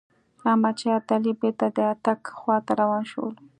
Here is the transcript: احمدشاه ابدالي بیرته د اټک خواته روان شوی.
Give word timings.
احمدشاه 0.51 0.95
ابدالي 0.97 1.31
بیرته 1.41 1.65
د 1.75 1.77
اټک 1.93 2.21
خواته 2.39 2.71
روان 2.81 3.03
شوی. 3.11 3.33